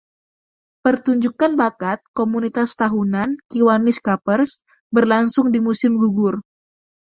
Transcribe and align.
Pertunjukan 0.85 1.51
bakat 1.61 1.99
komunitas 2.19 2.69
tahunan, 2.81 3.29
Kiwanis 3.53 3.97
Kapers, 4.07 4.51
berlangsung 4.95 5.47
di 5.53 5.59
musim 5.67 5.91
gugur. 6.01 6.35